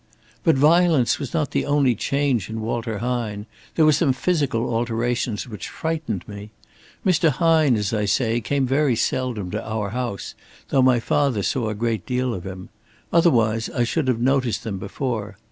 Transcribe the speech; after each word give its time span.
"But 0.43 0.55
violence 0.55 1.19
was 1.19 1.31
not 1.31 1.51
the 1.51 1.63
only 1.67 1.93
change 1.93 2.49
in 2.49 2.59
Walter 2.61 2.97
Hine. 3.05 3.45
There 3.75 3.85
were 3.85 3.91
some 3.91 4.13
physical 4.13 4.73
alterations 4.73 5.47
which 5.47 5.69
frightened 5.69 6.27
me. 6.27 6.49
Mr. 7.05 7.29
Hine, 7.29 7.75
as 7.75 7.93
I 7.93 8.05
say, 8.05 8.41
came 8.41 8.65
very 8.65 8.95
seldom 8.95 9.51
to 9.51 9.63
our 9.63 9.91
house, 9.91 10.33
though 10.69 10.81
my 10.81 10.99
father 10.99 11.43
saw 11.43 11.69
a 11.69 11.75
great 11.75 12.07
deal 12.07 12.33
of 12.33 12.47
him. 12.47 12.69
Otherwise 13.13 13.69
I 13.69 13.83
should 13.83 14.07
have 14.07 14.19
noticed 14.19 14.63
them 14.63 14.79
before. 14.79 15.37